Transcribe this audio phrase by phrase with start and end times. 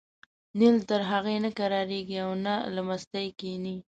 [0.57, 3.77] نیل تر هغې نه کرارېږي او نه له مستۍ کېني.